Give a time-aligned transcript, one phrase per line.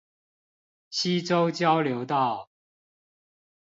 [0.89, 2.49] 溪洲交流道